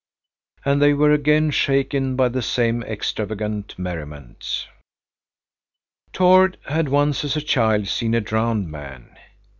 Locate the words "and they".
0.65-0.95